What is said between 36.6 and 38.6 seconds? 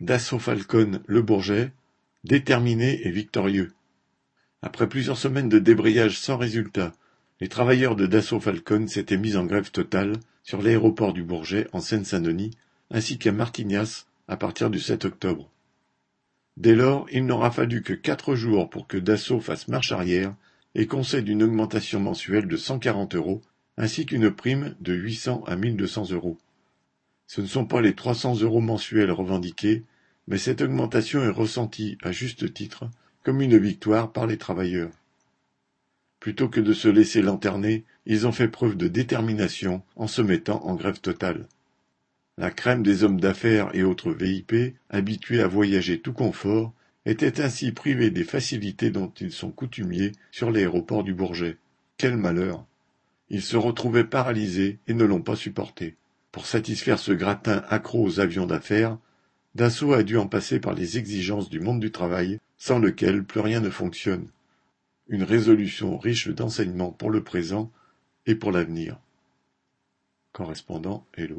se laisser lanterner, ils ont fait